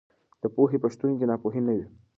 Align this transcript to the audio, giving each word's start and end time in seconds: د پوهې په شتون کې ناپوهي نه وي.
د 0.41 0.43
پوهې 0.55 0.77
په 0.83 0.87
شتون 0.93 1.11
کې 1.17 1.25
ناپوهي 1.31 1.61
نه 1.67 1.73
وي. 1.77 1.85